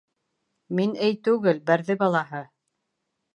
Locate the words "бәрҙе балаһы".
1.69-2.41